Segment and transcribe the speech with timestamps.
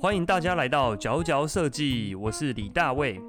[0.00, 3.20] 欢迎大家来到佼佼设计，我是李大卫。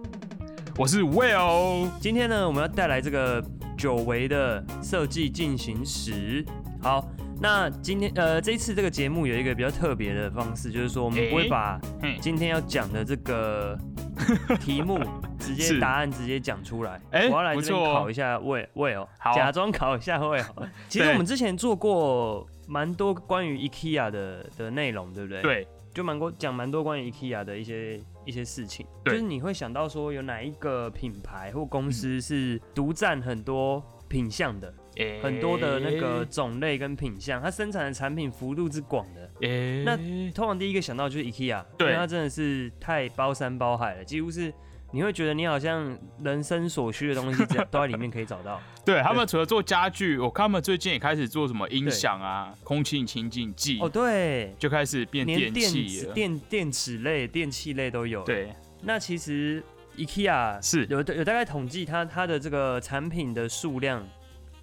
[0.77, 3.43] 我是 Will，今天呢，我们要带来这个
[3.75, 6.45] 久违的设计进行时。
[6.79, 7.03] 好，
[7.41, 11.81] 那今天呃这一次这个节目有一个比较特别的方式，就是说我们不会把
[12.21, 13.75] 今天要讲的这个
[14.61, 14.99] 题目
[15.39, 17.01] 直接答案直接讲出来。
[17.09, 20.45] 诶我要来这考一下魏魏哦，好假装考一下 Will。
[20.87, 25.41] 其实我们之前做过蛮多关于 IKEA 的的内容，对不对？。
[25.41, 31.91] 对，就蛮多讲蛮多关于 IKEA 的一些一些事情，就是你会想到说有哪一个品牌或公嗯。
[31.91, 35.21] 司是独占很多品相的，诶。
[35.21, 39.31] 很多的那个种类跟品相，它生产的产品幅度之广的。
[39.41, 39.83] 诶。
[39.83, 39.97] 那
[40.31, 41.87] 通常第一个想到就是 IKEA，对。
[41.87, 44.53] 因为它真的是太包山包海了，几乎是
[44.91, 48.59] 你会觉得你好像人生所需的东西 都在里面可以找到。
[48.83, 59.63] 对他们除了做家具，我看他们最近也开始做什么音响啊、空气清净剂，哦，对，就开始变电器电电池类、电器类都有。，对，那其实
[59.95, 64.03] IKEA 是有有大概统计它它的这个产品的数量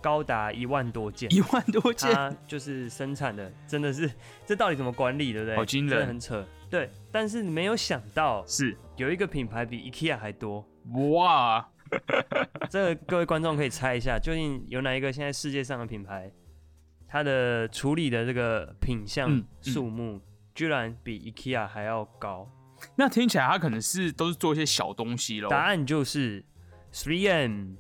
[0.01, 4.11] 高达一万多件， 一万多件，它就是生产的真的是
[4.45, 5.57] 这到底怎么管理，对不对？
[5.57, 6.45] 好惊人真的很扯。
[6.77, 10.63] 对，但是没有想到是有一个品牌比 IKEA 还多。
[11.15, 11.67] 哇，
[12.69, 16.31] 这个各位观众可以猜一下，究竟有哪一个现在世界上的品牌，
[17.09, 20.21] 它的处理的这个品相嗯嗯数目
[20.55, 22.47] 居然比 IKEA 还要高？
[22.95, 25.49] 那听起来它可能是都是做一些小东西喽。
[25.49, 26.45] 答案就是
[26.93, 27.77] Three M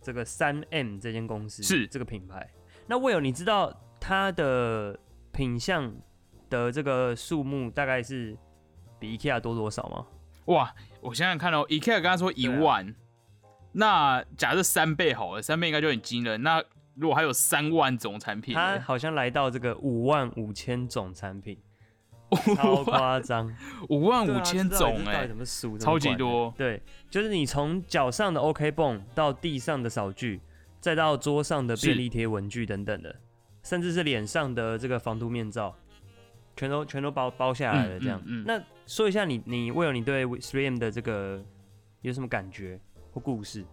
[0.00, 2.50] 这个三 M 这间公司是这个品牌。
[2.86, 4.98] 那魏友，你知道它的
[5.32, 5.94] 品相
[6.52, 8.36] 的这个数目大概是
[8.98, 10.06] 比 IKEA 多多少吗？
[10.44, 12.94] 哇，我想想看哦，IKEA 刚刚说一万，
[13.72, 16.42] 那假设三倍好了，三倍应该就很惊人。
[16.42, 16.62] 那
[16.94, 21.58] 如果还有三万种产品它，好像来到这个五万五千种产品，
[22.54, 23.50] 超夸张，
[23.88, 25.78] 五万五千种哎怎，么数？
[25.78, 26.52] 超级多。
[26.56, 30.42] 对，就是你从脚上的 OK 泵到地上的扫具，
[30.80, 33.16] 再到桌上的便利贴、文具等等的，
[33.62, 35.74] 甚至是脸上的这个防毒面罩，
[36.56, 37.98] 全都全都包包下来了。
[38.00, 41.42] 这样，嗯嗯嗯那说一下你你为了你对 3M 的这个
[42.00, 42.78] 有什么感觉
[43.12, 43.64] 或故事？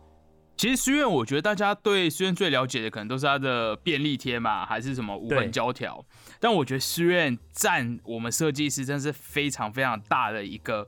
[0.55, 6.05] 其实书院，我觉得大家对书院最了解的可能都是它的便利贴嘛，还是什么无对痕胶条。
[6.37, 10.85] 但我觉得书院占我们设计师真是非常非常大的一个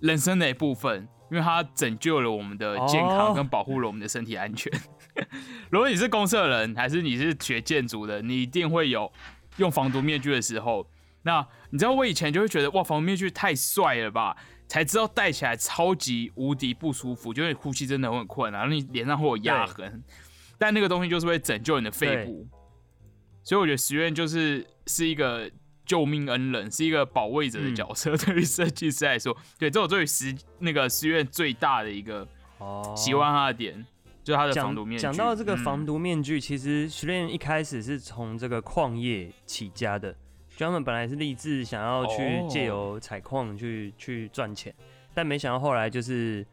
[0.00, 4.72] 人生的一部分，因为它拯救了我们的健哦康跟保护了我们的身体安全。
[5.68, 9.12] 如果你是公社人，还是你是学建筑的，你一定会有
[9.56, 10.88] 用防毒面具的时候。
[11.24, 14.36] 那你知道我以前就会觉得哇，防毒面具太帅了吧，
[14.66, 20.02] 才知道戴起来超级无敌不舒服，就是你呼吸真的很困难，然后你脸上会有压痕。
[20.58, 22.46] 但那个东西就是会拯救你的肺部，
[23.42, 25.50] 所以我觉得实验就是是一个
[25.84, 28.16] 救命恩人，是一个保卫者的角色。
[28.16, 32.26] 对于设计师来说，对，这我对于实那个实验最大的一个
[32.58, 33.86] 哦喜欢他的点，
[34.22, 35.02] 就是它的防毒面具。
[35.02, 40.12] 讲到这个嗯防毒面具，其实徐练一开始是从这个矿业起家的，
[40.56, 44.74] 就他们本来是立志想要去哦借由采矿去、去赚钱，
[45.14, 46.46] 但没想到后来就是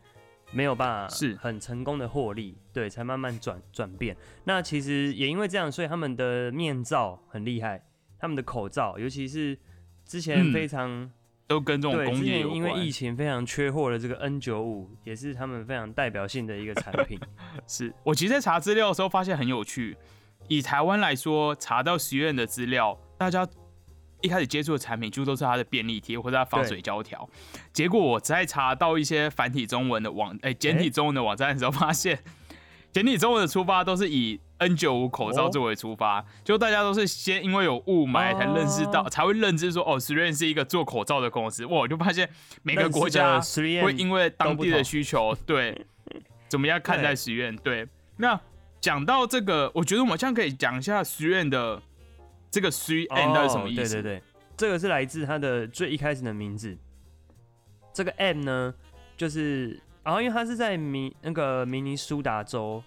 [0.52, 4.18] 没有办法是很成功的获利，对，才慢慢转转变。
[4.46, 7.84] 那其实也因为这样，所以他们的面罩很厉害，
[8.18, 9.58] 他们的口罩，尤其是
[10.06, 11.12] 之前嗯非常、
[11.50, 12.58] 都跟这种工业有关。
[12.58, 17.20] 因为疫情非常缺货的这个 N 九五，也是他们非常代表性的一个产品。
[17.68, 19.98] 是我其实在查资料的时候发现很有趣。
[20.48, 23.48] 以台湾来说，查到实验的资料，大家
[24.22, 27.28] 一开始接触的产品几乎都是它的便利贴或者它防水胶条。
[27.74, 32.20] 结果我在查到一些繁体中文的网，哎、简体中文的网站的时候，发现
[32.92, 41.66] 简体中文的出发都是以 N 9 5口罩哦作为出发，就大家都是先因为有雾霾才认识到，哦才会认知说哦，实验是一个做口罩的公司。
[41.66, 42.30] 哇，我就发现
[42.64, 45.86] 每个国家会会因为当地的需求，对，
[46.48, 47.56] 怎么样看待实验？
[47.58, 48.40] 对，那
[48.82, 51.82] 讲到这个，我觉得我们现在可以讲一下实验的
[52.50, 54.00] 这个 three N 到底是什么意思？
[54.00, 54.24] 哦对对对，
[54.58, 56.76] 这个是来自它的最一开始的名字。
[57.94, 58.74] 这个 M 呢，
[59.16, 59.80] 就是
[60.10, 62.82] 然后因为它是在明那个明尼苏达州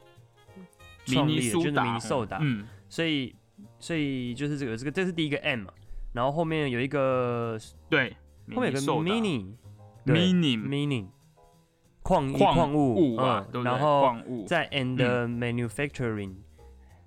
[1.07, 3.33] 创立的，就是明尼苏达，嗯，所以
[3.79, 5.73] 所以就是这个这个这是第一个 M 嘛，
[6.13, 7.57] 然后后面有一个
[7.89, 8.17] 对，
[8.53, 9.55] 后面有个 mini
[10.05, 11.07] mini mini
[12.03, 14.97] 矿矿矿物物啊，然后矿物，在 and
[15.39, 16.35] manufacturing、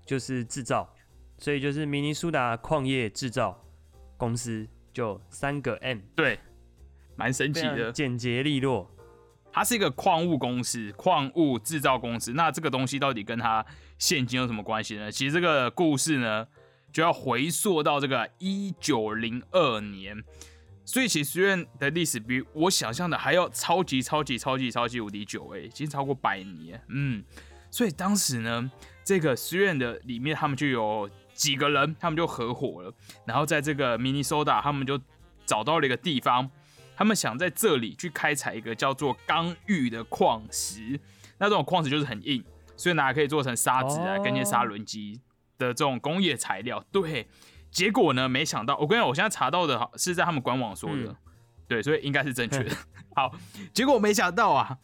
[0.05, 0.87] 就是制造，
[1.39, 3.61] 所以就是明尼苏达矿业制造
[4.15, 6.39] 公司就三个 M，对，
[7.17, 7.91] 蛮神奇的。
[7.91, 8.89] 简洁利落。
[9.55, 12.33] 它是一个矿物公司，矿物制造公司。
[12.33, 13.65] 那这个东西到底跟它
[13.97, 15.09] 现金有什么关系呢？
[15.09, 16.45] 其实这个故事呢，
[16.91, 20.21] 就要回溯到这个一九零二年，
[20.83, 26.83] 所以其实学院的历史比我想象的还要超级超级超级超级无敌久哎，已经超过百年。
[26.89, 27.23] 嗯，
[27.71, 28.69] 所以当时呢，
[29.05, 32.93] 这个学院的里面他们就有几个人，他们就合伙了，
[33.25, 34.99] 然后在这个 Minnesota，他们就
[35.45, 36.51] 找到了一个地方，
[36.95, 40.99] 他们想在这里去开采一个叫做钢玉的矿石。
[41.37, 42.43] 那这种矿石就是很硬，
[42.77, 45.19] 所以拿来可以做成砂纸啊，跟一些砂轮机
[45.57, 46.83] 的这种工业材料。
[46.91, 47.27] 对。
[47.71, 48.29] 结果呢？
[48.29, 51.13] 没想到，我跟你讲，我现在查到的是 在他们官网说的，
[51.67, 52.73] 对，所以应该是正确的。
[53.13, 53.29] 好，
[53.73, 54.77] 结果没想到啊，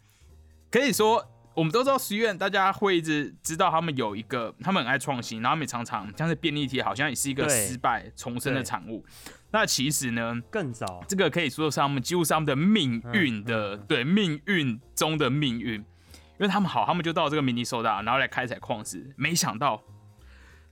[0.70, 9.06] 可以说我们都知道实验，大家会一直知道他们有一个，他们很爱创新，然后他们常常像是便利贴，好像也是一个失败重生的产物。
[9.52, 19.82] 那其实呢，更早，这个可以说是他们几乎是他们的命运的，对，命运中的命运，因为他们好，他们就到这个明尼苏达，然后来开采矿石，没想到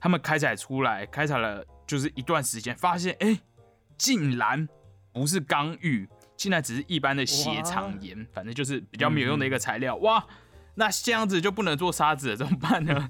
[0.00, 1.64] 他们开采出来，开采了。
[1.86, 3.36] 就是一段时间，发现哎，
[3.98, 4.68] 竟然
[5.12, 9.96] 不是钢玉，竟然只是一般的血肠盐，反正就是比较没有用的一个材料。
[9.96, 10.24] 哇，
[10.76, 13.08] 那这样子就不能做沙子了，怎么办呢？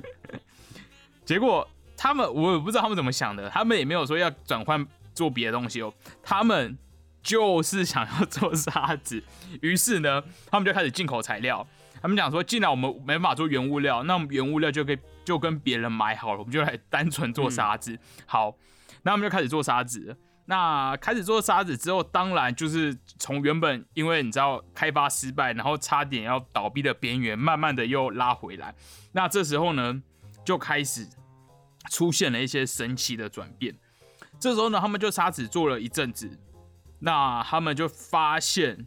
[1.26, 4.82] 结果他们我也不知道他们怎么想的，他们也没有说要转换
[5.14, 5.92] 做别的东西哦，
[6.22, 6.76] 他们
[7.22, 9.22] 就是想要做沙子。
[9.62, 11.66] 于是呢，他们就开始进口材料。
[12.02, 17.98] 他们讲说，既然我们没办法做原物料，那我们原物料就可以就跟别人买好了，我们就来单纯做沙子。
[18.24, 18.56] 好，
[19.02, 20.16] 那我们就开始做沙子。
[20.46, 28.74] 那开始做沙子之后，当然就是从原本因为你知道开发失败，然后差点要倒闭的边缘，慢慢的又拉回来。
[29.12, 30.02] 那这时候呢，
[30.42, 31.06] 就开始
[31.90, 33.76] 出现了一些神奇的转变。
[34.40, 36.28] 这时候呢，他们就沙子做了一阵子，
[36.98, 38.86] 那他们就发现，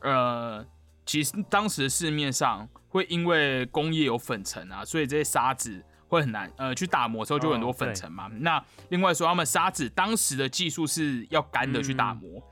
[0.00, 0.66] 呃。
[1.06, 8.26] 其实当时市面上会因为工业有粉尘啊，所以这些沙子会很难呃去打磨时候就很多粉尘嘛。
[8.40, 12.42] 那另外说他们沙子当时的技术是要干的去打磨，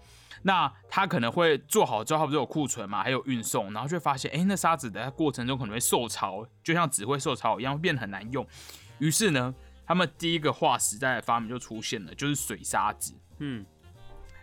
[0.43, 8.47] 那他可能会做好之后，他不是有库存嘛，还有运送，然后就会发现哎，那沙子的过程中可能会受潮，就像纸会受潮一样，变得很难用。
[8.99, 9.55] 于是呢，
[9.87, 13.15] 他们第一个划时代的发明就出现了，就是水沙子。
[13.39, 13.65] 嗯，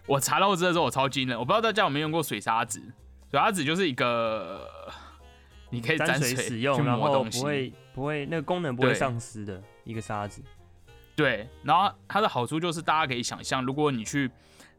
[0.05, 2.79] 我查到这的时候我超惊的，我不知道大家有没有用过水沙子。
[3.31, 4.67] 水沙子就是一个，
[5.69, 10.41] 你可以沾水使用，然后不会不会那个功能不会丧失的一个沙子。
[11.15, 14.31] 对，然后它的好处就是大家可以想象，如果你去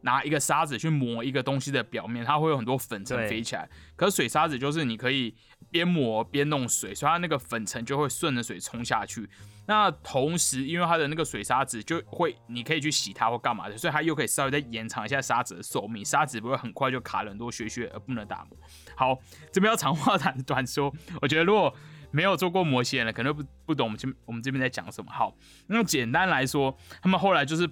[0.02, 3.69] 拿一个沙子去磨一个东西的表面，它会有很多粉尘飞起来。
[3.97, 5.35] 可是水沙子就是你可以
[5.70, 9.29] 边磨边弄水，所以它那个粉尘就会顺着水冲下去。
[9.67, 18.58] 那同时，因为它的那个水沙子就会，你可以去洗它或干嘛的，所以它又可以稍微再延长一下沙子的寿命，沙子不会很快就卡了很多血血而不能打磨。
[18.97, 19.17] 好，
[19.52, 20.93] 这边要长话短短说，
[21.23, 21.73] 我觉得如果
[22.11, 25.12] 没有做过模型的，可能不不懂我们这我们这边在讲什么。
[25.12, 25.37] 好，
[25.69, 27.70] 那简单来说，他们后来就是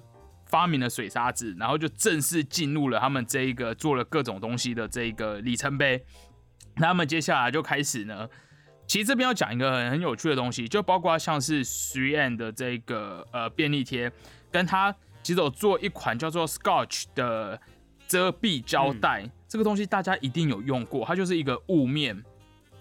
[0.49, 6.05] 发明了水沙子，然后就正式进入了他们这一个做了各种东西的这一个里程碑。
[6.77, 8.29] 那他们接下来就开始呢。
[8.87, 14.11] 其实这边要讲一个很很有趣的东西，就包括像是徐 n 的这个呃便利贴，
[14.51, 14.91] 跟他
[15.23, 17.61] 其实有做一款叫做 Scotch 的
[18.07, 22.25] 遮蔽胶带，这个东西大家一定有用过，它就是一个雾面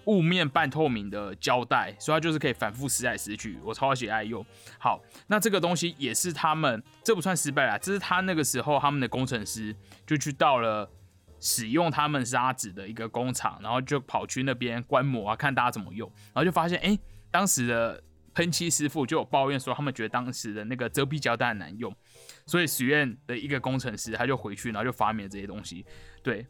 [0.07, 4.45] 雾面半透明的胶带，所以它就是可以反复撕来撕去，我超级爱用。
[4.77, 9.75] 好，那这个东西也是他们，这不算失败啦，这是他那个时候他们的工程师
[10.05, 10.91] 就去到了。
[11.39, 16.97] 使用他们砂纸的一个工厂，然后就跑去那边观摩啊，看大家怎么用，然后就发现，哎，
[17.29, 18.03] 当时的
[18.33, 21.95] 喷漆师傅就有抱怨说，他们觉得当时的那个遮蔽胶带难用，
[22.47, 25.85] 所以许愿的一个工程师他就回去，然后就发明了这些东西。
[26.23, 26.43] 对，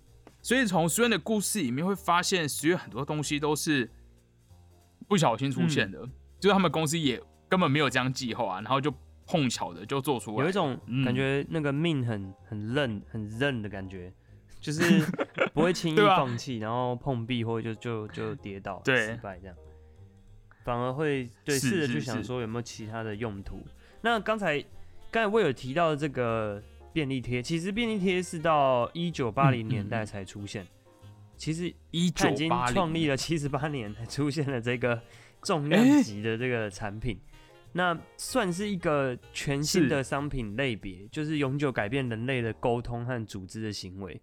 [0.48, 3.92] 所以从实验的故事里面会发现，实验很多东西都是
[5.06, 6.00] 不小心出现的，
[6.40, 8.90] 就是他们公司也根本没有这样计划，然后就
[9.26, 14.14] 碰巧的就做出来，有一种感觉，那个命很很韧很韧的感觉。
[14.62, 15.06] 就是
[15.54, 19.56] 不会轻易放弃，然后碰壁或者就就就跌倒失败这样，
[20.64, 23.62] 反而会对试着去想说有没有其他的用途。
[24.00, 24.64] 那刚才
[25.12, 26.64] 刚才我有提到这个
[26.98, 30.66] 便利贴，其实便利贴是到一九八零年代才出现，
[31.36, 35.00] 其实一九已经创立了七十八年才出现了这个
[35.44, 37.20] 重量级的这个产品，
[37.74, 44.20] 那算是一个全新的商品类别，就是永久改变人类的沟通和组织的行为。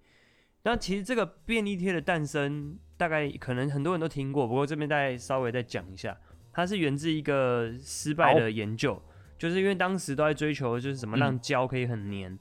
[0.65, 6.19] 那其实这个便利贴的诞生，大概可能很多人都听过，不过这边再稍微再讲一下，
[6.53, 9.01] 它是源自一个失败的研究，
[9.39, 12.37] 就是因为当时都在追求就是怎么让胶可以很粘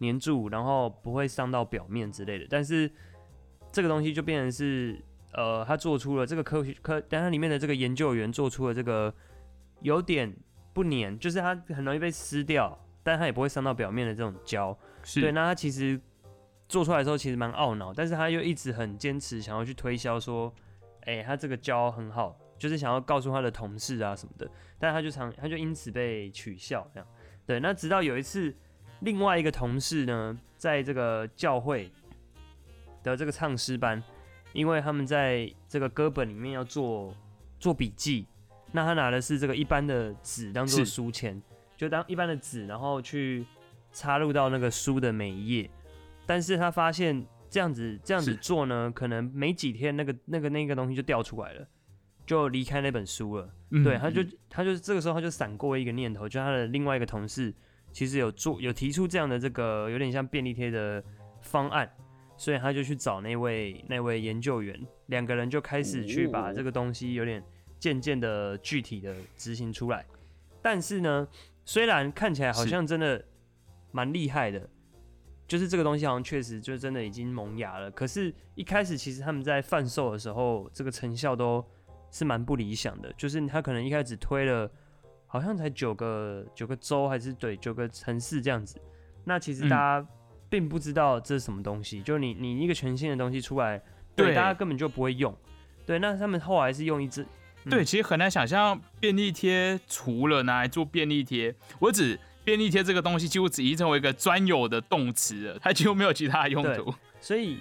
[0.00, 2.90] 粘住，然后不会伤到表面之类的，但是
[3.72, 5.00] 这个东西就变成是，
[5.32, 9.12] 呃，他做出了这个科学科，但它里面的这个研究员做出了这个
[9.80, 10.34] 有点
[10.72, 14.76] 不粘，就是它很容易被撕掉，但它也不会伤到表面的这种胶，
[15.14, 16.00] 对，那它其实。
[16.66, 20.52] 做出来的时候其实蛮懊恼，但是他又一直很坚持想要去推销说，
[21.02, 27.06] 哎、他这个胶很好，就是想要告诉他的同事啊什么的，但他就常他就因此被取笑这样。
[27.44, 28.52] 对，那直到有一次，
[29.04, 31.90] 另外一个同事呢，在这个教会
[33.02, 34.02] 的这个唱诗班，
[34.54, 37.14] 因为他们在这个歌本里面要做
[37.60, 38.26] 做笔记，
[38.72, 41.40] 那他拿的是这个一般的纸当做书签，
[41.76, 43.44] 就当一般的纸，然后去
[43.92, 45.70] 插入到那个书的每一页，
[46.24, 51.68] 但是他发现这样子这样子做呢，可能没几天那个那个那个东西就掉出来了，
[52.24, 53.50] 就离开那本书了。
[53.70, 54.32] 嗯对，他就嗯。
[54.48, 57.52] 他就这个时候他就闪过一个念头，就他的另外一个同事
[57.94, 61.02] 其实有做有提出这样的这个有点像便利贴的
[61.40, 61.88] 方案，
[62.36, 67.40] 所以他就去找那位那位研究员，两个人就开始去把这个东西有点
[67.78, 70.04] 渐渐的具体的执行出来。
[70.60, 71.28] 但是呢，
[71.64, 73.24] 虽然看起来好像真的
[73.92, 74.68] 蛮厉害的，
[75.46, 77.88] 就是这个东西好像确实就真的已经萌芽了。
[77.92, 81.64] 可是，一开始其实他们在贩售的时候，这个成效都
[82.10, 83.12] 是蛮不理想的。
[83.12, 84.68] 就是他可能一开始推了，
[85.34, 88.80] 好像才九个九个州还是对九个城市这样子。
[89.24, 90.08] 那其实嗯大家
[90.48, 93.76] 并不知道这是什么东西，就你你一个全新的东西出来，
[94.14, 95.36] 对对大家根本就不会用。
[95.84, 97.26] 对，那他们后来是用一只
[97.64, 106.94] 嗯对，其实很难想象便利贴除了拿来做便利贴，我只便利贴这个东西几乎只已经成为一个专有的动词了，它几乎没有其他的用途。
[107.20, 107.58] 所以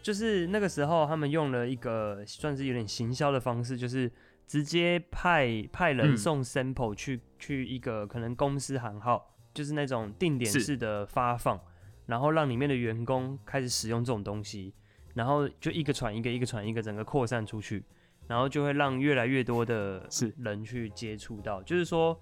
[0.00, 4.10] 就是那个时候，他们用了一个算是有点行销的方式，就是
[4.50, 6.16] 直接派派人嗯。
[6.16, 11.60] 送 sample 去、去一个可能公司行号，就是那种定点式的发放，
[12.06, 14.74] 然后让里面的员工开始使用这种东西，
[15.14, 17.84] 然后就一个传一个，一个传一个，整个扩散出去，
[18.26, 20.34] 然后就会让越来越多的是。
[20.38, 22.20] 人去接触到，就是说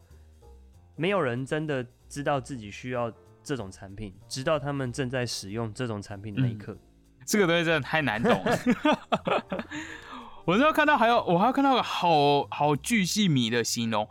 [0.96, 3.10] 没有人真的知道自己需要
[3.42, 6.58] 这种产品，直到他们正在使用这种产品的那一嗯。
[6.58, 6.76] 刻。
[7.24, 8.58] 这个东西真的太难懂了。
[10.48, 14.08] 我那时候看到还有，我还有看到个好好巨细迷的形容，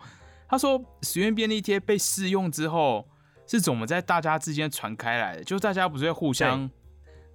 [0.48, 3.08] 他说实验便利贴被试用之后
[3.48, 5.44] 是怎么在大家之间传开来的？
[5.44, 6.70] 就大家不是会互相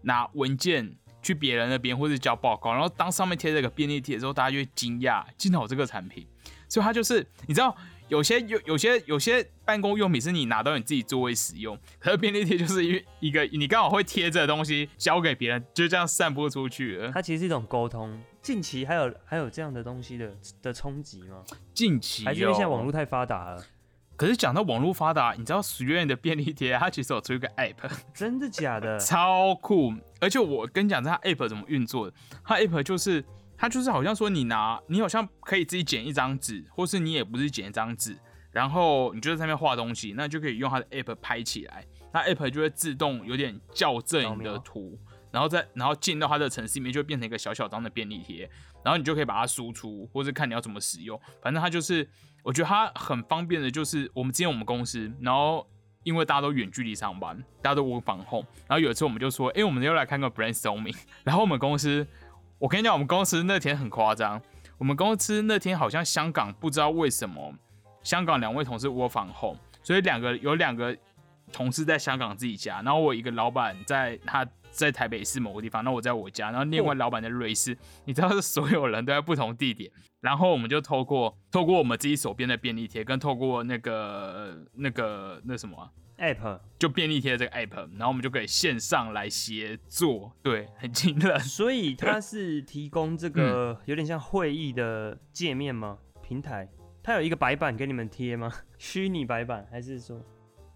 [0.02, 6.24] 拿文件去别人那边或者交报告，然后当上面贴这个便利贴的时候，大家就会惊讶，竟然有这个产品。
[6.68, 7.76] 所以它就是你知道。
[8.12, 17.10] 有些有有些有些办公用品是你拿到你自己座位使用，可是便利贴就是一一个你刚好会贴着的东西交给别人，就这样散播出去了。
[17.10, 18.20] 它其实是一种沟通。
[18.42, 21.42] 近期还有还有这样的东西的的冲击吗？
[21.72, 23.64] 近期还是因为现在哦网络太发达了？
[24.14, 27.76] 可是讲到网络发达，你知道许愿的便利贴，它其实有出一个 app，
[28.12, 28.98] 真的假的？
[28.98, 29.90] 超酷。
[30.20, 32.14] 而且我跟你讲，这它 app 怎么运作的？
[32.44, 33.24] 它 app 就是
[33.62, 38.18] 它就是好像说你拿，你好像可以自己剪一张纸，或是你也不是剪一张纸，
[38.50, 44.98] 然后你就在上面画东西，那就可以用它的 app 拍起来，那 app 就会自动有点校正你的图，
[45.30, 48.50] 然后再然后进到它的城市里面，就会变成一个小小张的便利贴，
[48.82, 51.16] 然后你就可以把它输出，或者看你要怎么使用。
[51.40, 52.04] 反正它就是，
[52.42, 55.64] 我觉得它很方便的，就是我们之前我们公司，然后
[56.02, 62.04] 因为大家都远距离上班，大家都 work from home，然后有一次我们就说，哎、我们要来看个 brainstorming，然后我们公司，
[62.62, 64.40] 我跟你讲，我们公司那天很夸张，
[64.78, 67.52] 我们公司那天好像香港不知道为什么，
[68.04, 70.96] 香港两位同事 work from home，所以两个有两个
[71.52, 79.90] 同事在香港自己家，然后我一个老板在他在台北市某个地方，那我在我家，然后另外老板在瑞士，你知道是所有人都在不同地点，
[80.20, 91.38] 然后我们就透过透过我们自己手边的便利贴，跟透过那个那个那什么啊、app，就便利贴这个 app，然后我们就可以线上来协作，对，很惊人。
[91.40, 95.98] 所以它是提供这个有点像会议的界面吗？
[96.22, 96.68] 平台？
[97.02, 98.52] 它有一个白板给你们贴吗？
[98.78, 100.20] 虚拟白板还是说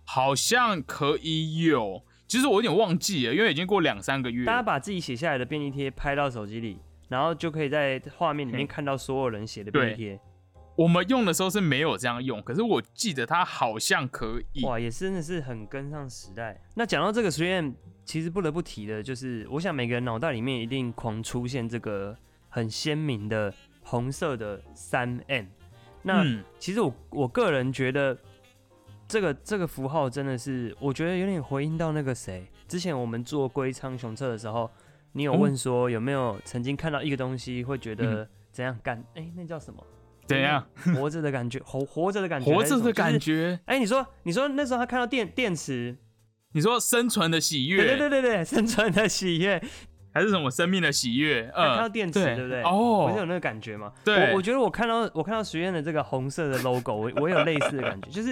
[0.04, 4.44] 好像可以有，其实我有点忘记了，因为已经过两三个月。
[4.44, 6.78] 大家把自己写下来的便利贴拍到手机里，
[7.08, 10.20] 然后就可以在画面里面看到所有人写的便利贴？
[10.76, 14.64] 我们用的时候是没有这样用，可是我记得它好像可以。
[14.64, 16.60] 哇，也真的是很跟上时代。
[16.74, 22.14] 那讲到这个实验，其实不得不提的就是，我想每个人脑袋里面一定狂出现这个
[22.50, 23.52] 很鲜明的
[23.82, 25.46] 红色的三 M。
[26.02, 28.16] 那、嗯，其实我我个人觉得，
[29.08, 34.70] 这个这个符号真的是，我觉得有点回应到那个谁，之前我们做龟仓雄策的时候，
[35.12, 39.02] 你有哦问说有没有曾经看到一个东西会觉得嗯怎样干？
[39.14, 39.82] 哎、那叫什么？
[40.26, 40.66] 怎样？
[40.96, 43.18] 活着的感觉，活活着的感觉，活着的感觉。
[43.18, 43.60] 觉？
[43.66, 45.96] 哎、你说你说那时候他看到电电池，
[46.52, 49.62] 你说生存的喜悦，对对对对对，生存的喜悦，
[50.12, 51.50] 还是什么生命的喜悦？
[51.54, 52.62] 嗯看到嗯，电池，对不对？
[52.62, 53.92] 哦不是有那个感觉吗？
[54.04, 58.30] 对我我觉得我看到我看到学院的这个红色的 logo，我我有类似的感觉，就是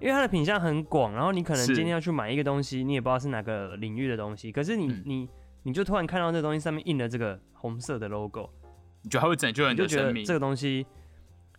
[0.00, 5.28] 因为它的品相很广，然后你可能今天要去买一个东西，你也不知道是哪个领域的东西，可是你、嗯你
[5.66, 8.50] 你就突然看到这东西上面印了这个红色的 logo，
[9.02, 10.34] 你觉得它会拯救你你的生命就觉得这？
[10.34, 10.84] 个东西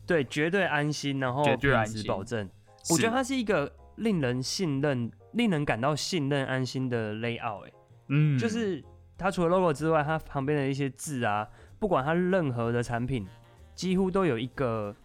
[0.05, 1.73] 对绝对安心，然后绝对
[2.07, 2.49] 保证。
[2.89, 7.73] 我觉得它是一个令人信任、令人感到信任、安心的 layout、欸。
[8.07, 8.83] 嗯，就是
[9.17, 11.47] 它除了 logo 之外，它旁边的一些字啊，
[11.79, 13.25] 不管它任何的产品，
[13.73, 14.95] 几乎都有一个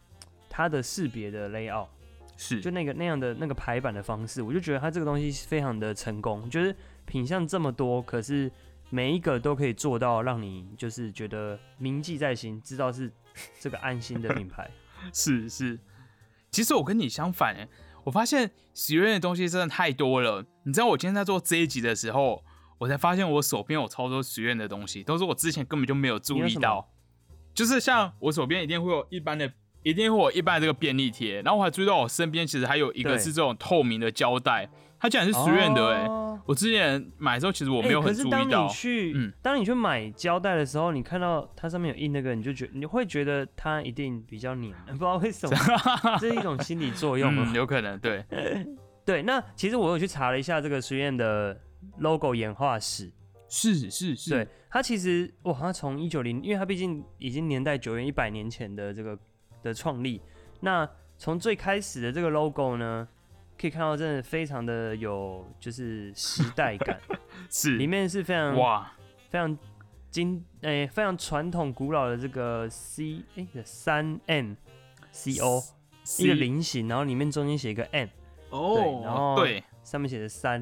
[0.50, 1.88] 它的识别的 layout，
[2.36, 6.74] 是就那个那样的那个排版的方式，我就觉得它这个东西非常的成功，就是
[7.06, 8.50] 品相这么多，可是
[8.90, 13.10] 每一个都可以做到让你就是觉得铭记在心，知道是
[13.58, 14.70] 这个安心的品牌。
[15.12, 15.78] 是是，
[16.50, 17.68] 其实我跟你相反哎，
[18.04, 20.44] 我发现许愿的东西真的太多了。
[20.64, 22.44] 你知道我今天在做这一集的时候，
[22.78, 26.88] 我才发现我手边有超多许愿的东西，都是我之前根本就没有注意到。
[27.52, 29.52] 就是像我手边一定会有一般的，
[29.82, 36.40] 一定会有一般的这个便利贴，然后我还注意到我身边其实还有一个是这种透明的胶带，它竟然是许愿的哎、哦。
[36.46, 39.32] 我之前买的时候其实我没有欸很注意可是当，你去，嗯。
[39.42, 45.56] 当你去买胶带的时候，你看到它上面有印那个，你就觉你会觉得它一定比较黏， 不知道为什么，
[46.20, 48.24] 这是一种心理作用 有可能对，
[49.04, 51.58] 对，那其实我有去查了一下这个实验的
[51.98, 53.10] logo 演化史，
[53.48, 59.16] 是是是，对，它其实哇，它从一九零，因为它毕竟已经年代久远，一百年前的这个
[59.62, 60.20] 的创立，
[60.60, 63.06] 那从最开始的这个 logo 呢，
[63.60, 66.98] 可以看到真的非常的有就是时代感，
[67.50, 67.76] 是。
[67.76, 68.90] 里面是非常哇，
[69.28, 69.58] 非常
[70.10, 74.54] 经诶、非常传统古老的这个 C 诶三 M
[75.12, 75.62] C O
[76.20, 78.08] 一个菱形，然后里面中间写一个 M，
[78.48, 79.62] 哦，对然后对。
[79.82, 80.60] 上面写的三，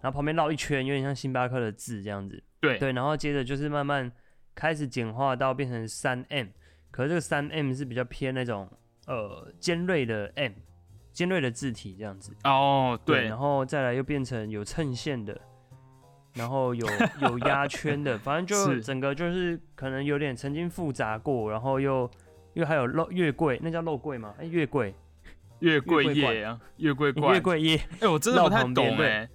[0.00, 2.42] 然后旁边绕一圈，有点像星巴克的字这样子。
[2.60, 2.78] 对。
[2.78, 4.10] 对，然后接着就是慢慢
[4.56, 6.48] 开始简化到变成三 M，
[6.90, 8.68] 可是这个三 M 是比较偏那种
[9.06, 10.52] 呃尖锐的 M，
[11.14, 12.36] 尖锐的字体这样子。
[12.44, 15.40] 哦，对然，后再来又变成有衬线的，
[16.34, 16.86] 然后有
[17.22, 18.82] 有压圈的，反正就是。
[18.82, 22.10] 整个就是可能有点曾经复杂过，然后又
[22.52, 24.34] 又还有肉月桂，那叫肉桂吗？
[24.38, 24.94] 哎、月桂，
[25.60, 27.32] 月桂月桂叶啊，月桂冠。
[27.32, 29.28] 月，桂叶，哎，我真的不太懂哎，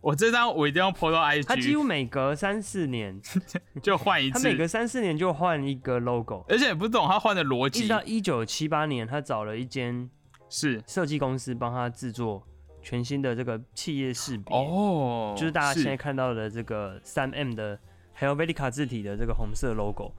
[0.00, 3.20] 我这张我一定要 PO 到它几乎每隔三四年，
[3.82, 4.38] 就换一次。
[4.42, 7.80] 它每，隔三四年就换一个 logo，而且也不懂他换的逻辑。
[7.80, 10.08] 一直到一九七八年，他找了一间
[10.48, 12.46] 是设计公司帮他制作
[12.82, 17.78] 全新的这个企业识别，哦，就是大家现在看到的这个三 M 的
[18.18, 20.12] Helvetica 字体的这个红色 logo。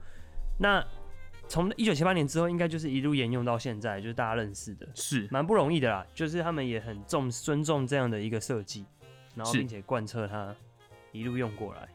[0.58, 0.84] 那
[1.48, 6.06] 从一九七八年之后，应该就是一路沿用到现在，就是大家认识的，是蛮不容易的啦。
[6.14, 8.84] 就是他们也很重尊重这样的一个设计，
[9.34, 10.54] 然后并且贯彻它
[11.10, 11.88] 一路用过来。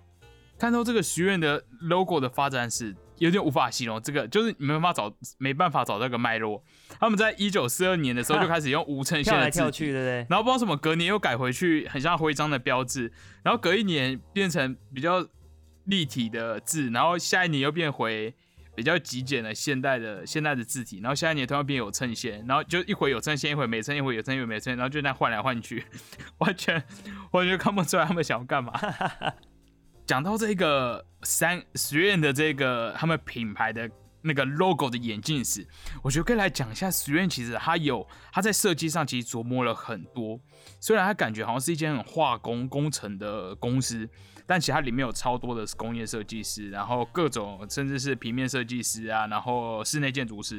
[0.58, 4.02] 看到这个学院的 logo 的发展史，有点无法形容。
[4.02, 6.63] 这个就是没办法找，没办法找这个脉络。
[6.99, 10.28] 他们在一九四二年的时候就开始用无衬线的字体来跳去，对不对？
[10.30, 13.12] 然后不知道什么，隔年又改回去，很像徽章的标志。
[13.43, 15.28] 然后隔一年变成比较
[15.86, 18.34] 立体的字，然后下一年又变回
[18.76, 20.99] 比较极简的现代的现代的字体。
[21.02, 25.86] 然后下一年突然变有衬线，然后就一会有衬线，一会没衬，一会有衬线，一会没衬，然后就那样换来换去，
[26.39, 26.84] 完全
[27.32, 28.73] 完全看不出来他们想要干嘛。
[30.13, 33.89] 讲到这个三学院的这个他们品牌的
[34.21, 35.67] 那个 logo 的眼镜时，
[36.04, 37.28] 我觉得可以来讲一下学院。
[37.28, 40.39] 其实它有它在设计上其实琢磨了很多，
[40.80, 44.08] 虽然它感觉好像是一间很化工工程的公司，
[44.45, 50.58] 但其实它里面有超多的工业设计师，然后各种甚至是平面设计师啊，然后室内建筑师。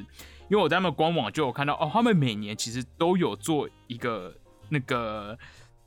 [0.51, 4.37] 因为我在他们官网就有看到哦，他们每年其实都有做一个
[4.71, 5.39] 那个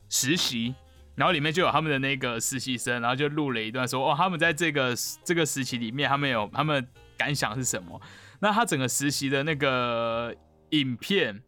[0.07, 0.73] 实习，
[1.17, 7.99] 然后里面就有他们的那个实习生，然后就录了一段说哦，他们在这个这个时期里面，他们有他们感想是什么？
[8.39, 10.35] 那他整个实习的那个
[10.69, 11.41] 影片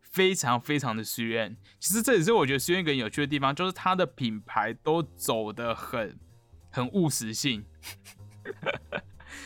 [0.00, 6.16] 非常非常的虚愿，其实这也是我觉得虚愿一个有趣的地方，就是它的品牌都走的很
[6.70, 7.64] 很务实性。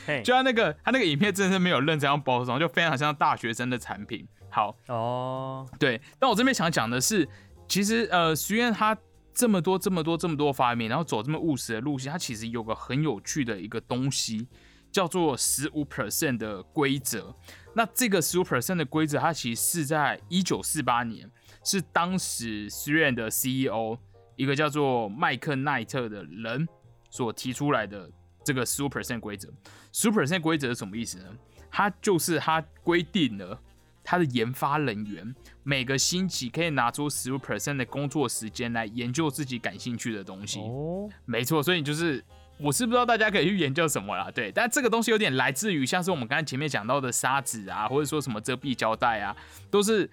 [0.07, 4.29] 嘿， 就像那个他那个影片真的是没有认真要包装，就非常像大学生的产品。
[4.51, 7.27] 好，哦，对，但我这边想讲的是，
[7.67, 8.95] 其实呃，徐院他
[9.35, 14.47] 这么多、这么多、这么多发明，然后走这么务实的路线，它其实有个很有趣的一个东西，
[14.91, 17.35] 叫做十五 percent 的规则。
[17.75, 21.31] 那这个十五 percent 的规则，它其实是在一九四八年，
[21.65, 23.99] 是当时徐院的 CEO
[24.37, 26.69] 一个叫做麦克奈特的人
[27.11, 28.11] 所提出来的
[28.45, 29.49] 这个十五 percent 规则。
[29.93, 31.25] 十五 percent 规则是什么意思呢？
[31.71, 33.59] 它就是它规定了。
[34.05, 40.61] 他的研发人员每个星期可以拿出十五 percent 的工作时间来研究自己感兴趣的东西。
[40.61, 42.25] 哦，没错，所以你就是
[42.59, 49.37] 我是不知道大家可以去研究什么啦，对，但这个东西有点来自于像是我们刚才前面讲到的沙子啊，或者说什么遮蔽胶带啊，
[49.71, 50.11] 都是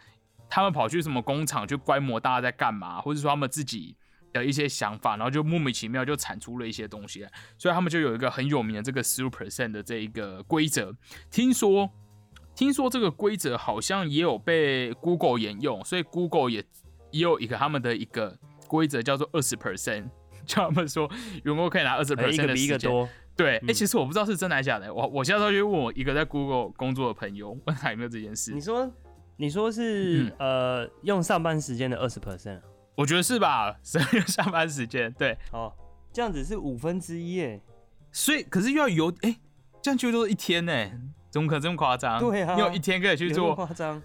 [0.50, 3.96] 他们跑去什么工厂去观摩大家在干嘛，或者说他们自己
[4.32, 7.26] 的一些想法，然后就莫名其妙就产出了一些东西，
[7.58, 10.96] 所以他们就有一个很有名的这个十五 percent 的这一个规则。
[11.32, 11.90] 听说，
[12.60, 16.62] 听说这个规则好像也有被 Google 沿用，所以 Google 也
[17.10, 20.10] 也有一个他们的一个规则叫做二十 percent，
[20.46, 21.10] 叫他们说
[21.46, 22.56] 员工可以拿二十 percent 个的时间。
[22.56, 24.94] 比一个多，对，哎、嗯其实我不知道是真的还是假的。
[24.94, 28.60] 我我下次要去问我一个在 Google 工作的朋友，问他有没有这件事你。
[28.60, 28.92] 说
[29.38, 32.60] 你说是、嗯呃用上班时间的二十 percent
[32.96, 33.74] 我觉得是吧？
[33.82, 35.72] 是上班时间，对，哦，
[36.12, 37.62] 这样子是五分之一哎，
[38.12, 39.40] 所以可是又要有哎、
[39.82, 40.74] 这样就都是一天呢、
[41.30, 42.20] 怎么可能这么夸张？
[42.20, 43.56] 对啊你有一天可以去做。
[43.56, 44.02] 夸张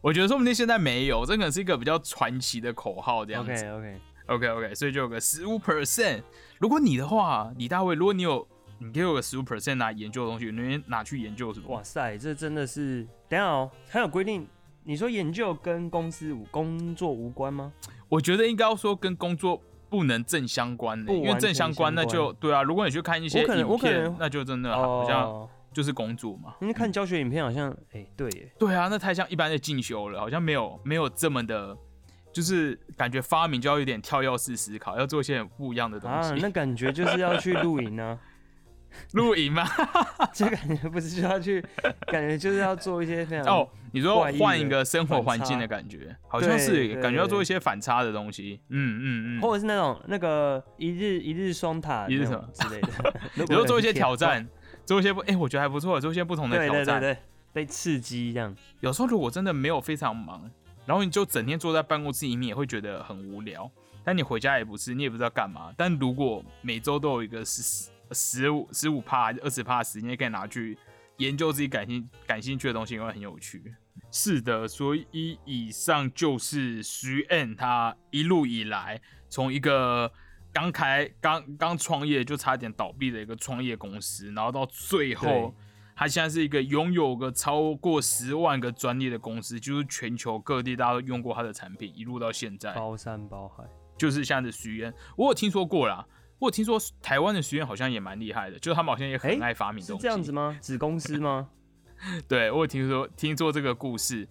[0.00, 3.52] 我觉得说不定现在没有，这可能是一个比较传奇的口号这样子。
[3.52, 6.22] ？OK OK，OK OK，所以就有个十五 percent。
[6.58, 8.46] 如果你的话，李大卫，如果你有，
[8.78, 11.68] 你给我个十五 percent 拿研究的东西，你会拿去研究什么？
[11.68, 14.46] 哇塞，这真的是，等一下哦，还有规定，
[14.84, 17.72] 你说研究跟公司无工作无关吗？
[18.08, 22.62] 我觉得应该要说跟工作不能正相关的，因为正相关那就对啊。
[22.62, 26.54] 如果你去看一些我可能影我可能，片那就真的好像哦，就是工作嘛。
[26.60, 31.76] 因为看教学影片好像，哎、对耶，对啊，那太像一般的进修了，好像没有没有这么的，
[32.32, 36.34] 就是感觉发明就要有点跳跃式思考，要做一些很不一样的东啊，西。
[36.42, 38.18] 那感觉就是要去露营啊，
[39.12, 39.64] 露营吗？
[40.34, 41.64] 这感觉不是就要去，
[42.08, 48.60] 感觉就是要做一些非常哦，你说换一个生活环境的感觉，好像是感觉要做一些反差的东西。
[48.70, 49.40] 嗯嗯嗯。
[49.40, 52.88] 或者是那种那个一日一日双塔那一日什么之类的，
[53.36, 54.46] 如比果如说做一些挑战，
[54.88, 56.98] 做一些不，哎、我觉得还不错，做一些不同的挑战。
[56.98, 57.18] 对对对，
[57.52, 60.50] 被刺激这样，有时候如果真的没有非常忙，
[60.86, 63.70] 然后你就整天坐在办公室里面，也会觉得很无聊。
[64.02, 65.70] 但你回家也不是，你也不知道干嘛。
[65.76, 70.78] 但如果每周都有一个十十五十五帕二十趴的时间，可以拿去
[71.18, 73.62] 研究自己感兴感兴趣的东西，会很有趣。
[74.10, 78.98] 是的，所以以上就是徐 N 他一路以来
[79.28, 80.10] 从一个
[80.52, 85.52] 刚开刚刚创业就差点倒闭的一个创业公司，然后到最后对。
[86.00, 93.64] 他现在是一个拥有个超过十万个专利的公司，就是全球各地大家都用过他的产品，一路到现在，包山包海，
[93.96, 94.94] 就是现在的徐渊。
[95.16, 96.06] 我有听说过啦，
[96.38, 100.00] 我有听说台湾的徐渊好像也蛮厉害的，就是他们好像也很诶爱发明东西。
[100.00, 100.56] 是这样子吗？
[100.60, 101.50] 子公司吗？
[102.28, 104.28] 对，我有听说听说这个故事，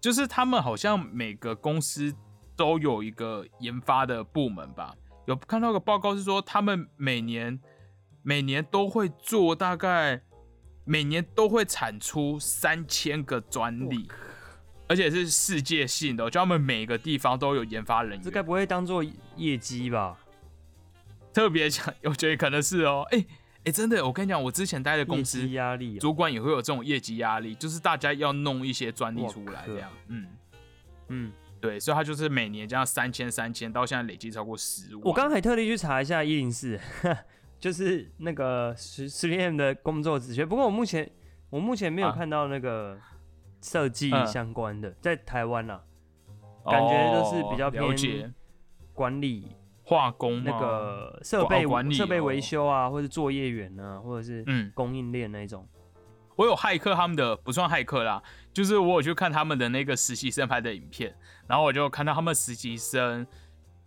[0.00, 2.14] 就是他们好像每个公司
[2.54, 4.94] 都有一个研发的部门吧。
[5.28, 7.60] 有看到个报告是说，他们每年
[8.22, 10.22] 每年都会做大概
[10.84, 14.08] 每年都会产出三千个专利，
[14.88, 18.22] 而且是世界性的哦，就他们每个地方都有研发人员。
[18.22, 19.04] 这该不会当做
[19.36, 20.18] 业绩吧？
[21.34, 23.22] 特别讲， 我觉得可能是哦，哎、
[23.64, 30.26] 哎、真的，我跟你讲，我之前待的公司压力、哦，主管也会有这种业绩压力，就是大家要弄一些专利出来，靠这样，嗯，
[31.08, 35.04] 嗯，对，所以他就是每年这样三千三千，到现在累计超过十万。
[35.04, 36.78] 我刚还特地去查一下一零四，
[37.58, 40.44] 就是那个十十 M 的工作职缺。
[40.46, 41.10] 不过我目前
[41.50, 42.98] 我目前没有啊看到那个
[43.60, 45.82] 设计嗯相关的，在台湾啦，
[46.64, 48.34] 感觉都是比较偏
[48.94, 55.66] 管理化工那个设备哦管理设备哦维修啊，或者作业员啊，或者是嗯，供应链那一种。
[56.36, 58.22] 我有骇客他们的不算骇客啦，
[58.58, 61.14] 就是我有去看他们的那个实习生拍的影片，
[61.46, 63.24] 然后我就看到他们实习生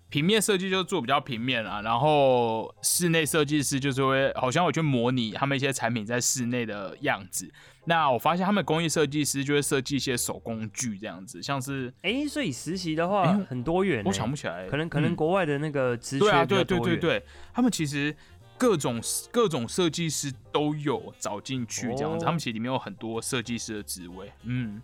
[0.07, 7.51] 平面设计就做比较平面啊，然后室内设计师就是会好像我去模拟他们一些产品在室内的样子。
[7.83, 15.15] 那我发现他们工艺设计师就会设计一些手工具这样子，像是哎、所以实习的话很多元、欸，我想不起来，可能可能嗯。
[15.17, 17.21] 国外的那个职缺对啊，对对对，
[17.53, 18.15] 他们其实
[18.61, 22.25] 各种各种设计师都有找进去这样子，哦。
[22.25, 24.79] 他们其实里面有很多设计师的职位，嗯，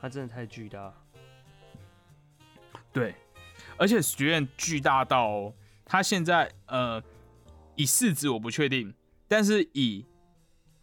[0.00, 0.92] 它真的太巨大。
[2.92, 3.14] 对，
[3.76, 7.00] 而且学院巨大到哦它现在呃
[7.76, 8.92] 以市值我不确定，
[9.28, 10.04] 但是以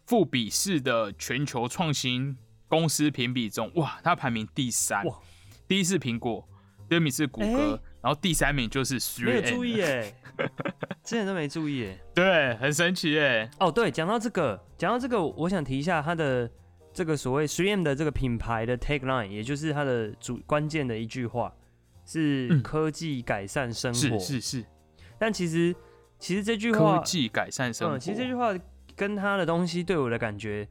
[0.06, 5.04] 富比士的全球创新公司评比中，哇，它排名第三，
[5.68, 6.48] 第一是苹果，
[6.88, 10.12] 第二名是谷歌，哎然后第三名就是没有注意耶，
[11.04, 11.98] 之前都没注意耶。
[12.12, 16.50] 对，很神奇哎，哦，对，讲到这个，讲到这个，我想提一下它的
[16.92, 21.54] 这个所谓 3M 的这个品牌的 tagline，也就是它的主关键的一句话，
[22.04, 24.18] 是嗯科技改善生是活。
[24.18, 24.64] 是是，
[25.16, 25.72] 但其实
[26.18, 28.52] 其实这句话科，技改善生活，嗯，其实这句话
[28.96, 30.66] 跟它的东西对我的感觉，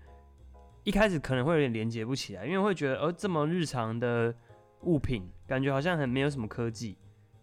[0.83, 4.35] 一开始可能会有点连接不起来，因为会觉得，呃，这么日常的
[4.81, 6.97] 物品，感觉好像很没有什么科技。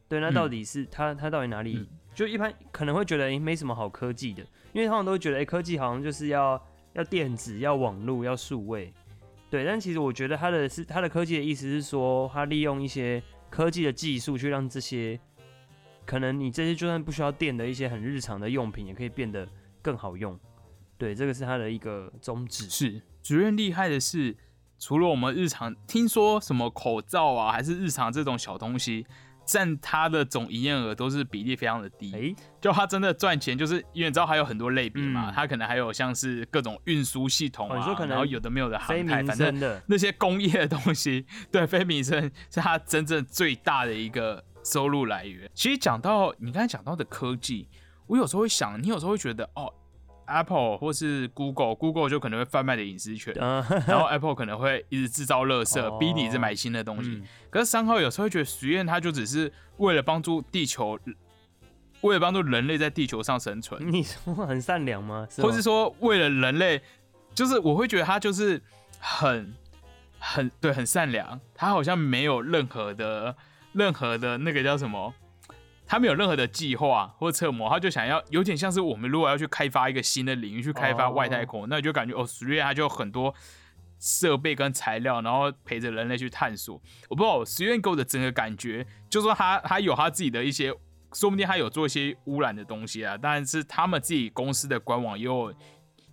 [0.08, 1.76] 对，那嗯到底是它它到底哪里？
[1.78, 4.42] 嗯就一般可能会觉得，诶、没什么好科技的，
[4.72, 6.60] 因为他们都会觉得，诶、科技好像就是要
[6.94, 8.92] 要电子、要网络、要数位。
[9.48, 15.20] 对，但其实我觉得它的是它的科技的意思是说，它利用一些科技的技术去让这些
[16.04, 19.46] 可能你这些就算不需要电的一些很日常的用品，也可以变得
[19.80, 20.36] 更好用。
[20.96, 22.68] 对，这个是它的一个宗旨。
[22.68, 24.36] 是主任厉害的是，
[24.76, 29.06] 除了我们日常听说什么口罩啊，还是日常这种小东西。
[29.48, 35.32] 占它的总营业额都是比例非常的低，哎，就它真的赚钱，就是因为你知道还有很多类别嘛，嗯。
[35.34, 45.50] 它可能还有像是各种运输系统啊，哦你说可能然后有的没有的非航太，反正的，那些工业的东西，对非民生是它真正最大的一个收入来源。
[45.54, 47.66] 其实讲到你刚才讲到的科技，
[48.06, 49.72] 我有时候会想，你有时候会觉得哦
[50.28, 57.10] ，Apple 或是 Google，Google 就可能会贩卖的隐私权，嗯，然后 Apple 可能会一直制造垃圾，哦逼你一直买新的东西。
[57.10, 60.98] 嗯可是三号有时候会觉得实验它就只是为了帮助地球，
[62.02, 65.26] 为了帮助人类在地球上生存，你说很善良吗？
[65.42, 66.80] 或是说为了人类，
[67.34, 68.62] 就是我会觉得它就是
[69.00, 69.54] 很
[70.18, 73.34] 很对很善良，它好像没有任何的
[73.72, 75.14] 任何的那个叫什么。
[75.88, 83.34] 他没有任何的计划或策谋，他就想要有点像是我们如果要去开发一个新的领域，去开发哦外太空，那你就感觉哦，实验它就有很多
[83.98, 86.80] 设备跟材料，然后陪着人类去探索。
[87.08, 90.70] 我不知道实验给我的整个感觉，就说他他有他自己的一些，
[91.14, 95.54] 说不定他有做一些污染的东西啊，但是他们自己公司的官网也有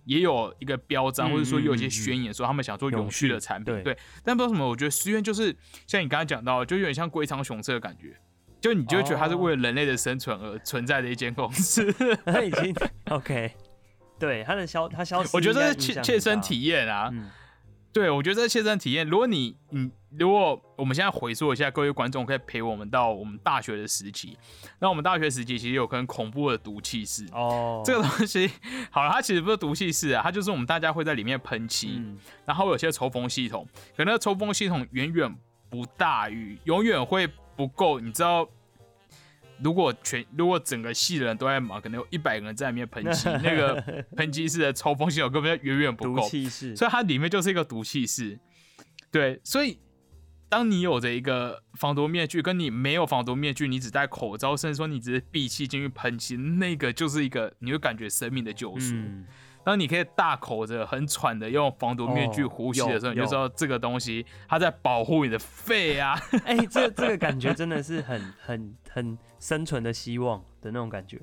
[0.06, 3.98] 也有一个标章，嗯或者说也有一些宣言说他们想做永永续续的产品，对对。
[4.24, 5.54] 但不知道为什么，我觉得实验就是
[5.86, 8.18] 像你刚才讲到，就有点像龟仓雄策的感觉。
[8.60, 11.92] 就你就会觉得它是为了人类的生存而存在的一间公司，
[12.24, 12.74] 他已经
[13.10, 13.52] OK，
[14.18, 17.10] 对它的消它消失，我觉得这是切切身体验啊。
[17.12, 17.30] 嗯，
[17.92, 19.06] 对，我觉得切身体验。
[19.06, 24.36] 如果你你如果我们现在回溯一下，各位观众可以陪我们到我们大学的时期。
[24.78, 28.50] 那我们大学时期其实有跟恐怖的毒气室，哦，这个东西
[28.90, 32.18] 好了，它其实不是毒气室啊，它就是我们大家会在里面喷漆，嗯。
[32.46, 33.66] 然后有些抽风系统，
[33.96, 35.36] 可那个抽风系统远远
[35.68, 37.98] 不大于，永远会不够。
[37.98, 38.48] 你知道，
[39.62, 46.28] 如果全如果整个系的人都在忙，可能有一百个人在里面喷漆， 那个喷漆室的抽风系统根本就远远不毒够。
[46.28, 48.38] 所以它里面就是一个毒气室。
[49.10, 49.78] 对，所以
[50.48, 58.94] 当你有着一个防毒面具，跟你没有防毒面具，你只戴口罩，甚至说你只是闭气进去喷漆，那个就是一个你会感觉生命的救赎。
[58.94, 59.24] 嗯，
[59.66, 66.16] 当你可以大口着、很喘的用防毒面具哦呼吸的时候，有你就知道这个东西它在保护你的肺啊。
[66.46, 71.20] 哎、这这个感觉真的是很很很生存的希望的那种感觉。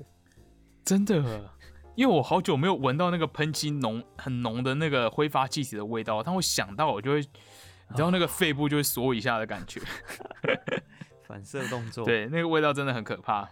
[0.84, 1.50] 真的，
[1.94, 9.80] 因为我好久没有闻到那个喷漆浓很浓的那个挥发气体的味道，但我想到我就会，你知道那个肺部就会缩一下的感觉。
[11.26, 13.48] 反射动作，，对，那个味道真的很可怕。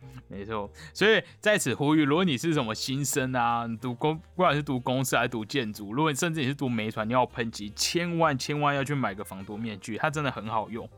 [0.28, 10.88] 没错，所以在此呼吁，如果你是什么新生啊，你读公，不管是读公司还是读建筑，如果你甚至你是读媒传，你要喷漆，千万千万要去买个防毒面具，它真的很好用。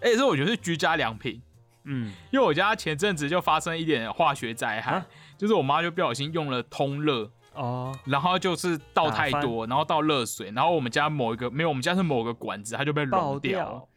[0.00, 1.40] 而且这我觉得是居家良品，
[1.84, 5.06] 嗯，因为我家前阵子就发生一点化学灾害，啊？
[5.36, 13.70] 就是我妈就不小心用了通热，哦，然后就是倒太多，然后倒热水，然后我们家某一个没有，我们家是某个管子，它就被融掉了。
[13.70, 13.88] 掉，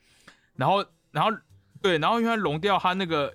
[0.56, 1.32] 然后，然后
[1.82, 3.34] 对，然后因为它溶掉，它那个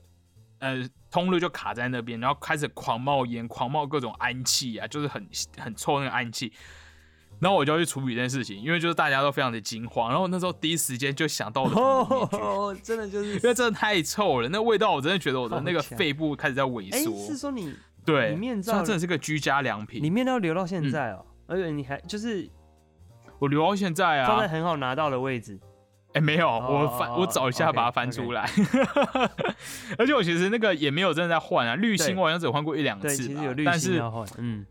[0.64, 5.26] 呃通路就卡在那边，然后开始狂冒烟，狂冒各种氨气啊，就是很
[5.58, 6.52] 很臭那个氨气。
[7.40, 17.12] 然后我就要去处理这件事情，因为就是大家都非常的惊慌，然后那时候第一时间就想到我的防毒面具，哦，真的就是，因为真的太臭了，那味道我真的觉得我的那个肺部开始在萎哎、缩。
[17.26, 17.74] 是说你
[18.06, 20.02] 对，你面罩所以它真的是个居家良品。
[20.02, 22.48] 里面都要留到嗯现在哦、而且你还就是
[23.40, 25.58] 我留到现在啊，放在很好拿到的位置，
[26.14, 28.48] 哎、没有，哦我翻哦我找一下把它翻出来。
[29.98, 34.64] 而且我其实那个也没有真的在换啊，滤芯我好像只有换过一两，次吧其实有滤但是芯要换，嗯，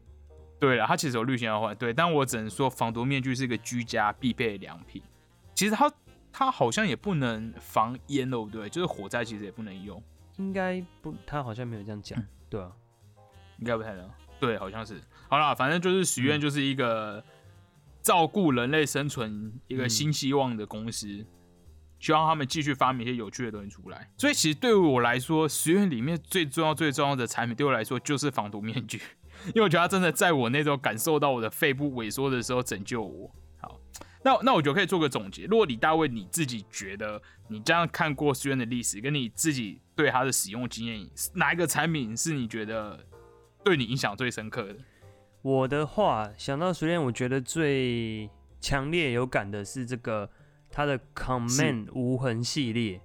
[0.60, 5.02] 对了，它其实有滤芯要换，对，但我只能说防毒面具是一个居家必备的良品。
[5.54, 5.92] 其实它
[6.32, 8.70] 它好像也不能防烟，对不对？
[8.70, 10.02] 就是火灾其实也不能用，
[10.38, 12.72] 应该不，它好像没有这样讲，嗯对啊，
[13.60, 14.10] 应该不太能。
[14.40, 15.02] 对，好像是。
[15.30, 17.24] 好啦，反正就是许嗯愿就是一个
[18.04, 21.26] 照顾人类生存一个嗯新希望的公司。
[22.00, 24.12] 希望他们继续发明一些有趣的东西出来。
[24.18, 28.98] 所以其实对于我来说，实验里面最重要、最重要的产品，对我来说就是防毒面具，
[29.48, 33.34] 因为我觉得它真的在我那时候感受到我的肺部萎缩的时候拯救我。
[33.62, 33.80] 好，
[34.22, 35.46] 那那我觉得可以做个总结。
[35.46, 43.00] 如果李大卫你自己觉得你这样看过实验的历史，跟你自己对它的使用经验，哪一个产品是你觉得
[43.64, 44.76] 对你影响最深刻的？
[45.44, 48.30] 我的话想到熟练，我觉得最
[48.60, 50.30] 强烈有感的是这个
[50.72, 53.00] 它的 Command 无痕系列，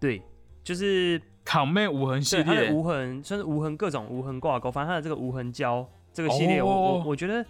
[0.00, 0.22] 对，
[0.62, 2.44] 就是 Command 无痕系列。
[2.44, 7.44] 它的列，无痕，算是无痕各种无痕挂钩，反正它的这个无痕胶这个系列，我哦我我觉得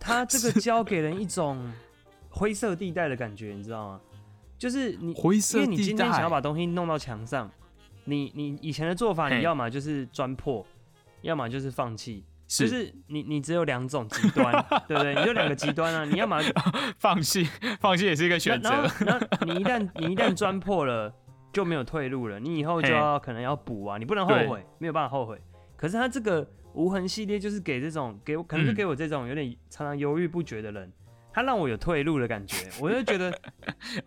[0.00, 1.70] 它这个胶给人一种
[2.30, 4.00] 灰色地带的感觉，你知道吗？
[4.56, 5.70] 就是你灰色地带。
[5.70, 7.50] 因为你今天想要，把东西弄到墙上，
[8.06, 10.66] 你你以前的做法，你要么就是钻破，
[11.20, 14.52] 要么就是放弃，是就是你你只有两种极端，
[14.88, 15.14] 对不对？
[15.14, 16.40] 你就两个极端啊，你要么
[16.98, 17.46] 放弃，
[17.78, 19.20] 放弃也是一个选择然。
[19.20, 21.14] 后你一旦 你一旦钻破了，
[21.52, 25.38] 就没有退路了，你以后就要可能要补啊，你不能后悔，没有办法后悔。
[25.76, 30.90] 可是他这个无痕系列就是给这种给我可能就嗯给我这种有点常常犹豫不决的人，
[31.32, 33.30] 他让我有退路的感觉，我就觉得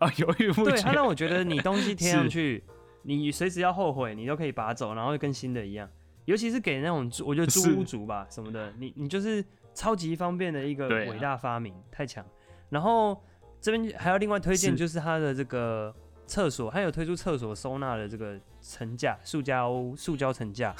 [0.00, 0.92] 啊，犹豫不决对他。
[0.92, 2.64] 让我觉得你东西贴上去，
[3.02, 5.88] 你随时要后悔，你都可以拔走，然后跟新的一样。
[6.24, 12.24] 尤其是给那种租我觉得 租屋族吧什么的，你你就是超级方便的一个伟大发明，太强。
[12.68, 13.20] 然后
[13.60, 15.94] 这边还要另外推荐，就是它的这个
[16.26, 20.74] 厕所，还有推出厕所收纳的这个层架，塑胶塑胶层架，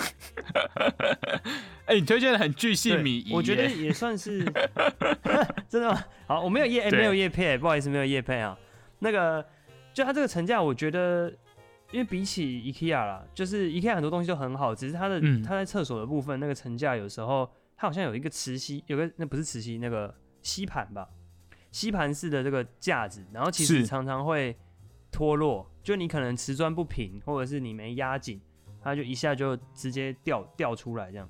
[1.87, 4.45] 哎、你推荐的很巨细对靡遗，我觉得也算是
[5.69, 6.05] 真的吗？
[6.27, 8.57] 好，我没有叶、哎没有叶配，不好意思，没有叶配啊。
[9.01, 9.45] 那个
[9.93, 11.31] 就它这个层架，我觉得
[11.93, 15.43] 因为比起 IKEA 啦，就是 IKEA 很多东西都很好，只是它的、嗯。
[15.43, 21.09] 它在厕所的部分那个层架有时候它好像有一个磁吸，有个那不是磁吸，那个吸盘吧，
[21.71, 24.57] 吸盘式的这个架子，然后其实常常会
[25.11, 28.41] 脱落，就你可能瓷砖不平，或者是你没压紧，
[28.81, 31.29] 它就一下就直接掉掉出来这样。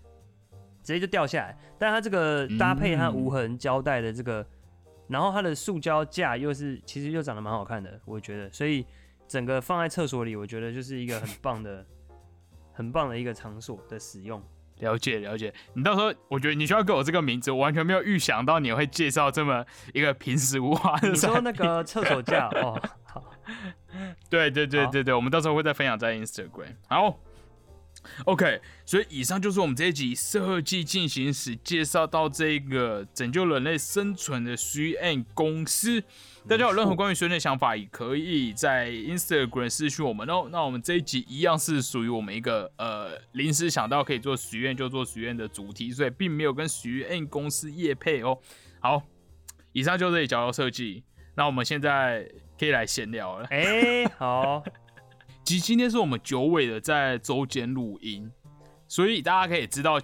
[0.84, 4.44] 直接就掉下来，但它这个搭配它嗯无痕胶带的这个，
[5.06, 8.84] 然后它的塑胶架又是其实又长得蛮好看的，我觉得，所以
[9.32, 11.86] 整个放在厕所里，我觉得就是一个很棒的、
[12.74, 14.42] 很棒的一个场所的使用。
[14.76, 15.54] 了解了解。
[15.72, 19.64] 你到时候我觉得你需要给我这个名字，我完全没有预想到你会介绍这么
[19.94, 23.32] 一个平时无华的你说那个厕所架哦，好，
[24.28, 26.76] 对对对对对，我们到时候会再分享在 Instagram。
[26.90, 27.18] 好
[28.26, 36.04] ，OK，所以以上就是我们这一集设计进行时介绍到这个拯救人类生存的 C N 公司。
[36.48, 40.48] 大家有任何关于水的想法，也可以在 Instagram 私讯我们哦。
[40.50, 48.36] 那我们这一集一样是属于我们一个呃临时想到可以做许愿就做许愿的主题，所以并没有跟许愿公司业配哦。
[48.80, 49.02] 好，
[49.72, 51.04] 以上就这里角角设计。
[51.36, 52.28] 那我们现在
[52.58, 53.46] 可以来闲聊了。
[53.50, 54.62] 哎、好，
[55.44, 58.30] 其实今天是我们九尾的在周间录音，
[58.88, 59.98] 所以大家可以知道，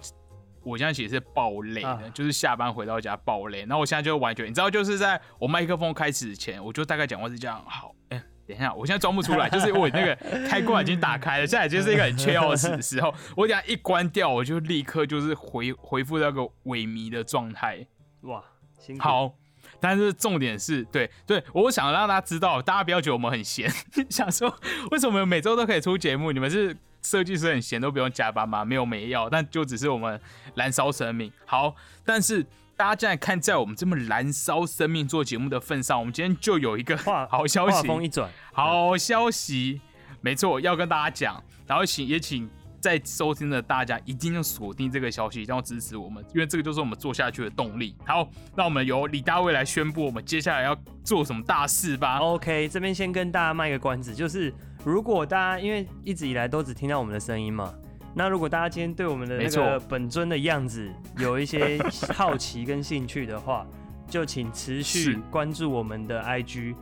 [0.63, 3.59] 我现在其实是爆累的，啊就是下班回到家爆累。
[3.61, 7.63] 然后我现在就完全，你知道，就是在我麦克风开始前，我就大概讲话是这样。
[7.67, 10.15] 好，哎、等一下，我现在装不出来，就是我那个
[10.47, 17.85] 开关已经打开了， 现在就是一个很缺钥匙的时候，我等一下一关掉，我就立刻就是回回复那个萎靡的状态。
[18.21, 18.43] 哇，
[18.77, 19.33] 辛苦，好，
[19.79, 23.71] 但是重点是对对，我想让大家知道，大家不要觉得我们很闲，
[24.09, 24.53] 想说
[24.91, 26.31] 为什么每周都可以出节目？
[26.31, 28.63] 你们是设计师很闲都不用加班吗？
[28.65, 30.19] 没有没要，但就只是我们
[30.55, 31.31] 燃烧生命。
[31.45, 39.81] 好，但是大家现在看在我们这么燃烧生命做节目的份上，我们今天就有一个好消息，话锋一转，好消息，
[40.21, 47.95] 没错，要跟大家讲，然后请也请在收听的大家一定要锁定这个消息，一定要支持我们，因为这个就是我们做下去的动力。
[48.05, 52.19] 好，那我们由李大卫来宣布我们接下来要做什么大事吧。
[52.23, 57.73] OK，这边先跟大家卖个关子，就是如果大家因为一直以来都只听到我们的声音嘛，
[58.15, 61.77] 那如果大家今天对我们的那个本尊的样子有一些
[62.15, 63.67] 好奇跟兴趣的话，
[64.07, 66.75] 就请持续关注我们的 IG，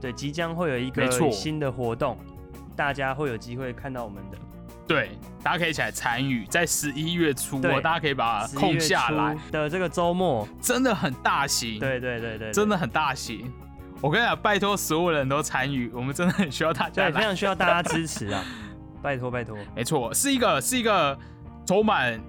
[0.00, 2.18] 对，即将会有一个新的活动，
[2.76, 4.38] 大家会有机会看到我们的。
[4.86, 5.10] 对，
[5.42, 13.50] 大家可以一起来参与，在十一月初大家可以把11空下来，的这个周末，真的很大型，，对对对对，真的很大型。
[14.00, 17.22] 我跟你讲，拜托所有人都参与，我们真的很需要大家对，非。
[17.22, 18.44] 常需要大家支持啊！
[19.02, 21.18] 拜托拜托，没错，是一个是一个
[21.66, 22.20] 充满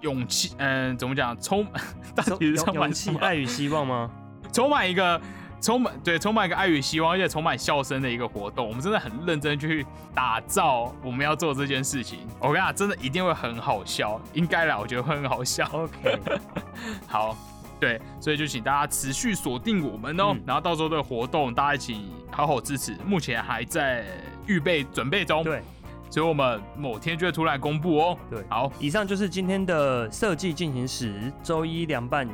[0.00, 1.38] 勇气，嗯，怎么讲？
[1.38, 1.66] 充
[2.16, 4.10] 到底充满勇气、爱与希望吗？
[4.52, 5.20] 充满一个
[5.60, 8.66] 充满对充满一个爱与希望，而且充满笑声的一个活动。
[8.66, 12.20] 我们真的很认真去打造我们要做这件事情。
[12.38, 15.68] 我跟你讲，真的一定会很好笑，应该啦，我觉得会很好笑。
[15.72, 16.18] OK，
[17.08, 17.36] 好，
[17.80, 22.96] 对，所以就请大家持续锁定我们哦、嗯然后到时候的活动大家一起好好支持。
[23.04, 24.04] 目前还在
[24.46, 25.60] 预备准备中，对
[26.08, 28.42] 所以我们某天就会突然公布哦、对。
[28.48, 32.26] 好，以上就是今天的设计进行时，周一凉拌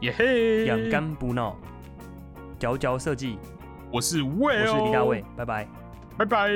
[0.00, 1.56] 耶嘿，养肝补脑，
[2.60, 3.38] 嚼嚼设计，
[3.90, 5.66] 我是魏哦，我是李大卫，拜拜。
[6.18, 6.50] 拜拜。